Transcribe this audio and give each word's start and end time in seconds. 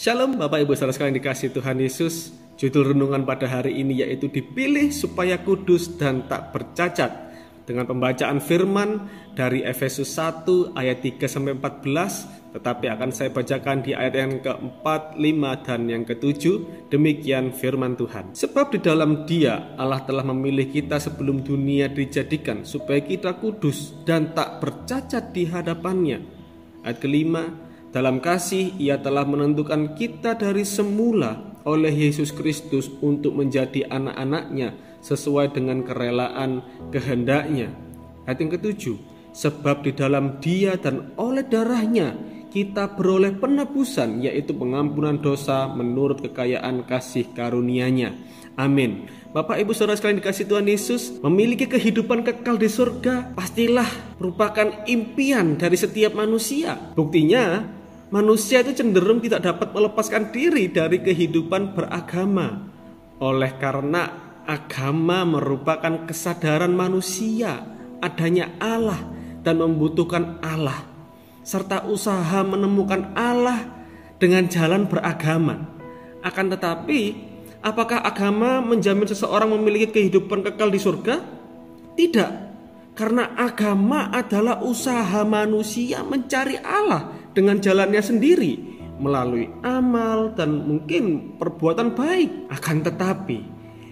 Shalom 0.00 0.40
Bapak 0.40 0.64
Ibu 0.64 0.72
Saudara 0.72 0.96
sekalian 0.96 1.20
dikasih 1.20 1.52
Tuhan 1.52 1.76
Yesus. 1.76 2.32
Judul 2.56 2.96
renungan 2.96 3.20
pada 3.28 3.44
hari 3.44 3.84
ini 3.84 4.00
yaitu 4.00 4.32
dipilih 4.32 4.88
supaya 4.96 5.36
kudus 5.36 5.92
dan 6.00 6.24
tak 6.24 6.56
bercacat. 6.56 7.12
Dengan 7.68 7.84
pembacaan 7.84 8.40
firman 8.40 9.12
dari 9.36 9.60
Efesus 9.60 10.08
1 10.16 10.72
ayat 10.72 11.04
3 11.04 11.28
sampai 11.28 11.52
14, 11.52 12.56
tetapi 12.56 12.88
akan 12.88 13.12
saya 13.12 13.28
bacakan 13.28 13.84
di 13.84 13.92
ayat 13.92 14.14
yang 14.16 14.40
keempat, 14.40 15.20
lima 15.20 15.60
dan 15.60 15.84
yang 15.84 16.08
ketujuh. 16.08 16.88
Demikian 16.88 17.52
firman 17.52 17.92
Tuhan. 17.92 18.32
Sebab 18.32 18.72
di 18.72 18.80
dalam 18.80 19.28
Dia 19.28 19.76
Allah 19.76 20.00
telah 20.08 20.24
memilih 20.24 20.72
kita 20.72 20.96
sebelum 20.96 21.44
dunia 21.44 21.92
dijadikan 21.92 22.64
supaya 22.64 23.04
kita 23.04 23.36
kudus 23.36 24.00
dan 24.08 24.32
tak 24.32 24.64
bercacat 24.64 25.28
di 25.36 25.44
hadapannya. 25.44 26.24
Ayat 26.88 27.04
kelima, 27.04 27.68
dalam 27.90 28.22
kasih 28.22 28.74
ia 28.78 29.02
telah 29.02 29.26
menentukan 29.26 29.98
kita 29.98 30.38
dari 30.38 30.62
semula 30.62 31.58
oleh 31.66 31.90
Yesus 31.90 32.30
Kristus 32.30 32.86
untuk 33.02 33.34
menjadi 33.34 33.90
anak-anaknya 33.90 34.78
sesuai 35.02 35.52
dengan 35.52 35.82
kerelaan 35.82 36.62
kehendaknya. 36.94 37.74
Ayat 38.24 38.38
yang 38.46 38.52
ketujuh, 38.54 38.96
sebab 39.34 39.82
di 39.82 39.92
dalam 39.92 40.38
dia 40.38 40.78
dan 40.78 41.14
oleh 41.18 41.42
darahnya 41.42 42.14
kita 42.50 42.98
beroleh 42.98 43.34
penebusan 43.38 44.22
yaitu 44.22 44.50
pengampunan 44.54 45.18
dosa 45.22 45.70
menurut 45.70 46.18
kekayaan 46.22 46.82
kasih 46.86 47.30
karunia-Nya. 47.34 48.14
Amin. 48.58 49.06
Bapak 49.30 49.62
Ibu 49.62 49.70
Saudara 49.70 49.94
sekalian 49.94 50.18
dikasih 50.18 50.50
Tuhan 50.50 50.66
Yesus 50.66 51.22
memiliki 51.22 51.70
kehidupan 51.70 52.26
kekal 52.26 52.58
di 52.58 52.66
surga 52.66 53.30
pastilah 53.38 53.86
merupakan 54.18 54.82
impian 54.90 55.54
dari 55.54 55.78
setiap 55.78 56.18
manusia. 56.18 56.74
Buktinya 56.98 57.62
manusia 58.10 58.62
itu 58.62 58.74
cenderung 58.74 59.22
tidak 59.22 59.46
dapat 59.46 59.70
melepaskan 59.70 60.34
diri 60.34 60.70
dari 60.70 61.02
kehidupan 61.02 61.74
beragama. 61.74 62.70
Oleh 63.22 63.54
karena 63.56 64.10
agama 64.44 65.22
merupakan 65.24 66.04
kesadaran 66.06 66.74
manusia 66.74 67.62
adanya 68.02 68.50
Allah 68.58 68.98
dan 69.40 69.62
membutuhkan 69.62 70.42
Allah 70.42 70.90
serta 71.40 71.88
usaha 71.88 72.44
menemukan 72.44 73.16
Allah 73.16 73.64
dengan 74.20 74.46
jalan 74.46 74.84
beragama. 74.84 75.64
Akan 76.20 76.52
tetapi, 76.52 77.16
apakah 77.64 78.04
agama 78.04 78.60
menjamin 78.60 79.08
seseorang 79.08 79.48
memiliki 79.56 79.88
kehidupan 79.88 80.44
kekal 80.44 80.68
di 80.68 80.80
surga? 80.80 81.16
Tidak. 81.96 82.32
Karena 82.92 83.32
agama 83.32 84.12
adalah 84.12 84.60
usaha 84.60 85.24
manusia 85.24 86.04
mencari 86.04 86.60
Allah 86.60 87.19
dengan 87.32 87.62
jalannya 87.62 88.02
sendiri 88.02 88.52
melalui 89.00 89.48
amal 89.64 90.36
dan 90.36 90.68
mungkin 90.68 91.36
perbuatan 91.40 91.96
baik. 91.96 92.52
Akan 92.52 92.84
tetapi, 92.84 93.38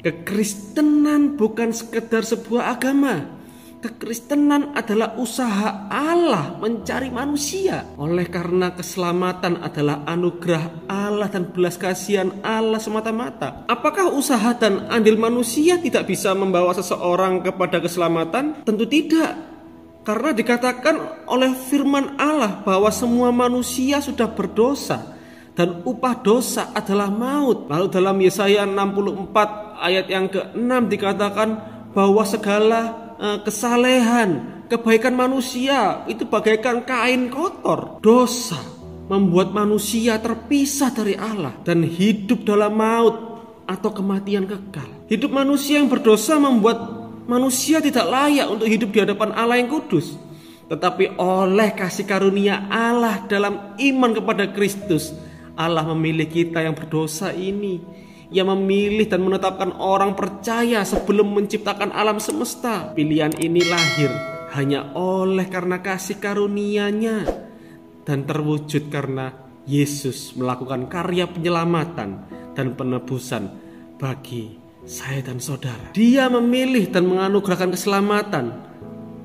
kekristenan 0.00 1.34
bukan 1.34 1.74
sekedar 1.74 2.22
sebuah 2.22 2.78
agama, 2.78 3.42
Kekristenan 3.82 4.78
adalah 4.78 5.18
usaha 5.18 5.90
Allah 5.90 6.54
mencari 6.62 7.10
manusia. 7.10 7.82
Oleh 7.98 8.30
karena 8.30 8.70
keselamatan 8.78 9.58
adalah 9.58 10.06
anugerah 10.06 10.86
Allah 10.86 11.26
dan 11.26 11.50
belas 11.50 11.74
kasihan 11.74 12.30
Allah 12.46 12.78
semata-mata. 12.78 13.66
Apakah 13.66 14.14
usaha 14.14 14.54
dan 14.54 14.86
andil 14.86 15.18
manusia 15.18 15.82
tidak 15.82 16.06
bisa 16.06 16.30
membawa 16.30 16.70
seseorang 16.78 17.42
kepada 17.42 17.82
keselamatan? 17.82 18.62
Tentu 18.62 18.86
tidak. 18.86 19.51
Karena 20.02 20.34
dikatakan 20.34 21.26
oleh 21.30 21.54
firman 21.54 22.18
Allah 22.18 22.62
bahwa 22.66 22.90
semua 22.90 23.30
manusia 23.30 24.02
sudah 24.02 24.26
berdosa 24.30 25.14
dan 25.54 25.86
upah 25.86 26.18
dosa 26.20 26.74
adalah 26.74 27.06
maut. 27.06 27.70
Lalu 27.70 27.86
dalam 27.86 28.16
Yesaya 28.18 28.66
64 28.66 29.78
ayat 29.78 30.06
yang 30.10 30.26
ke-6 30.26 30.70
dikatakan 30.90 31.48
bahwa 31.94 32.22
segala 32.26 33.02
Eh, 33.22 33.38
kesalehan, 33.46 34.66
kebaikan 34.66 35.14
manusia 35.14 36.02
itu 36.10 36.26
bagaikan 36.26 36.82
kain 36.82 37.30
kotor. 37.30 38.02
Dosa 38.02 38.58
membuat 39.06 39.54
manusia 39.54 40.18
terpisah 40.18 40.90
dari 40.90 41.14
Allah 41.14 41.54
dan 41.62 41.86
hidup 41.86 42.42
dalam 42.42 42.74
maut 42.74 43.14
atau 43.62 43.94
kematian 43.94 44.42
kekal. 44.50 45.06
Hidup 45.06 45.30
manusia 45.30 45.78
yang 45.78 45.86
berdosa 45.86 46.34
membuat 46.42 47.01
manusia 47.26 47.82
tidak 47.82 48.06
layak 48.08 48.48
untuk 48.48 48.68
hidup 48.68 48.90
di 48.90 48.98
hadapan 49.02 49.30
Allah 49.34 49.58
yang 49.58 49.70
kudus. 49.70 50.18
Tetapi 50.70 51.20
oleh 51.20 51.74
kasih 51.76 52.08
karunia 52.08 52.70
Allah 52.72 53.26
dalam 53.28 53.76
iman 53.76 54.10
kepada 54.16 54.48
Kristus, 54.50 55.12
Allah 55.52 55.84
memilih 55.92 56.26
kita 56.30 56.64
yang 56.64 56.72
berdosa 56.72 57.34
ini 57.36 58.02
ia 58.32 58.48
memilih 58.48 59.04
dan 59.12 59.20
menetapkan 59.20 59.76
orang 59.76 60.16
percaya 60.16 60.80
sebelum 60.88 61.36
menciptakan 61.36 61.92
alam 61.92 62.16
semesta. 62.16 62.88
Pilihan 62.96 63.36
ini 63.36 63.60
lahir 63.60 64.08
hanya 64.56 64.88
oleh 64.96 65.44
karena 65.52 65.84
kasih 65.84 66.16
karunia-Nya 66.16 67.28
dan 68.08 68.24
terwujud 68.24 68.88
karena 68.88 69.36
Yesus 69.68 70.32
melakukan 70.32 70.88
karya 70.88 71.28
penyelamatan 71.28 72.10
dan 72.56 72.72
penebusan 72.72 73.52
bagi 74.00 74.61
saya 74.82 75.22
dan 75.22 75.38
saudara. 75.38 75.94
Dia 75.94 76.26
memilih 76.26 76.90
dan 76.90 77.06
menganugerahkan 77.06 77.70
keselamatan 77.74 78.50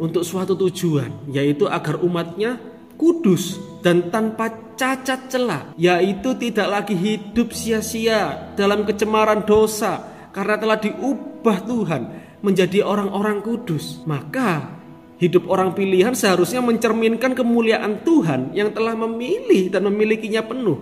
untuk 0.00 0.24
suatu 0.24 0.56
tujuan, 0.56 1.28
yaitu 1.28 1.68
agar 1.68 2.00
umatnya 2.00 2.56
kudus 2.96 3.60
dan 3.84 4.08
tanpa 4.08 4.50
cacat 4.76 5.28
celah, 5.28 5.76
yaitu 5.76 6.32
tidak 6.40 6.68
lagi 6.68 6.96
hidup 6.96 7.52
sia-sia 7.52 8.52
dalam 8.56 8.88
kecemaran 8.88 9.44
dosa 9.44 10.00
karena 10.32 10.56
telah 10.56 10.78
diubah 10.80 11.58
Tuhan 11.68 12.02
menjadi 12.40 12.82
orang-orang 12.82 13.44
kudus. 13.44 14.00
Maka 14.08 14.80
hidup 15.20 15.46
orang 15.52 15.76
pilihan 15.76 16.16
seharusnya 16.16 16.64
mencerminkan 16.64 17.36
kemuliaan 17.36 18.00
Tuhan 18.02 18.56
yang 18.56 18.72
telah 18.72 18.96
memilih 18.96 19.68
dan 19.68 19.86
memilikinya 19.86 20.42
penuh. 20.42 20.80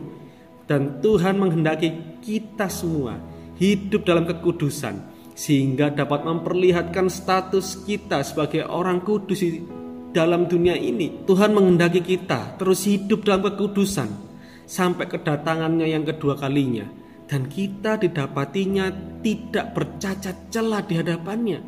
Dan 0.71 1.03
Tuhan 1.03 1.35
menghendaki 1.35 2.23
kita 2.23 2.71
semua 2.71 3.30
hidup 3.61 4.09
dalam 4.09 4.25
kekudusan 4.25 5.05
sehingga 5.37 5.93
dapat 5.93 6.25
memperlihatkan 6.25 7.13
status 7.13 7.85
kita 7.85 8.25
sebagai 8.25 8.65
orang 8.65 9.05
kudus 9.05 9.45
dalam 10.11 10.49
dunia 10.49 10.75
ini 10.75 11.23
Tuhan 11.29 11.53
menghendaki 11.53 12.03
kita 12.03 12.57
terus 12.57 12.89
hidup 12.89 13.23
dalam 13.23 13.45
kekudusan 13.45 14.09
sampai 14.65 15.07
kedatangannya 15.07 15.87
yang 15.93 16.03
kedua 16.09 16.41
kalinya 16.41 16.89
dan 17.31 17.47
kita 17.47 18.01
didapatinya 18.01 18.91
tidak 19.23 19.77
bercacat 19.77 20.51
celah 20.51 20.83
di 20.83 20.99
hadapannya 20.99 21.61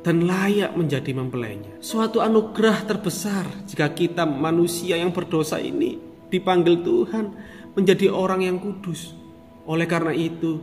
dan 0.00 0.24
layak 0.24 0.76
menjadi 0.76 1.12
mempelainya. 1.12 1.80
Suatu 1.80 2.20
anugerah 2.20 2.84
terbesar 2.84 3.44
jika 3.68 3.92
kita 3.92 4.24
manusia 4.24 4.96
yang 4.96 5.12
berdosa 5.12 5.56
ini 5.56 5.96
dipanggil 6.28 6.84
Tuhan 6.84 7.24
menjadi 7.76 8.12
orang 8.12 8.44
yang 8.44 8.56
kudus. 8.60 9.16
Oleh 9.64 9.84
karena 9.84 10.12
itu, 10.16 10.60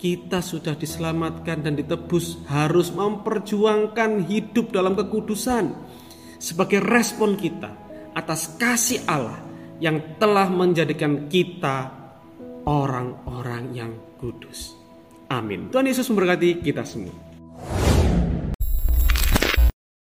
kita 0.00 0.40
sudah 0.40 0.72
diselamatkan 0.74 1.60
dan 1.60 1.76
ditebus 1.76 2.40
harus 2.48 2.88
memperjuangkan 2.88 4.24
hidup 4.24 4.72
dalam 4.72 4.96
kekudusan 4.96 5.76
sebagai 6.40 6.80
respon 6.80 7.36
kita 7.36 7.68
atas 8.16 8.56
kasih 8.56 9.04
Allah 9.04 9.38
yang 9.76 10.16
telah 10.16 10.48
menjadikan 10.48 11.28
kita 11.28 11.92
orang-orang 12.64 13.76
yang 13.76 13.92
kudus. 14.16 14.72
Amin. 15.28 15.68
Tuhan 15.68 15.86
Yesus 15.86 16.08
memberkati 16.08 16.64
kita 16.64 16.82
semua. 16.82 17.29